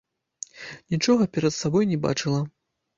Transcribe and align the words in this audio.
Нічога 0.95 1.23
перад 1.37 1.57
сабой 1.61 1.83
не 1.95 2.03
бачыла. 2.11 2.45